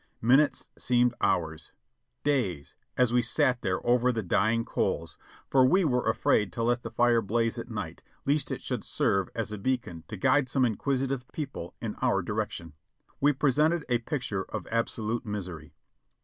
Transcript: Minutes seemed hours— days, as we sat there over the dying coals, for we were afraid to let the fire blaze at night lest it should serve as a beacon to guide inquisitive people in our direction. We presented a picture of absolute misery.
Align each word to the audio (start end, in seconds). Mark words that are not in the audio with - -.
Minutes 0.19 0.71
seemed 0.79 1.13
hours— 1.21 1.73
days, 2.33 2.73
as 2.97 3.13
we 3.13 3.21
sat 3.21 3.61
there 3.61 3.85
over 3.85 4.11
the 4.11 4.23
dying 4.23 4.65
coals, 4.65 5.15
for 5.47 5.63
we 5.63 5.85
were 5.85 6.09
afraid 6.09 6.51
to 6.53 6.63
let 6.63 6.81
the 6.81 6.89
fire 6.89 7.21
blaze 7.21 7.59
at 7.59 7.69
night 7.69 8.01
lest 8.25 8.49
it 8.49 8.63
should 8.63 8.83
serve 8.83 9.29
as 9.35 9.51
a 9.51 9.59
beacon 9.59 10.03
to 10.07 10.17
guide 10.17 10.49
inquisitive 10.55 11.23
people 11.31 11.75
in 11.79 11.93
our 12.01 12.23
direction. 12.23 12.73
We 13.19 13.31
presented 13.31 13.85
a 13.89 13.99
picture 13.99 14.45
of 14.45 14.65
absolute 14.71 15.23
misery. 15.23 15.75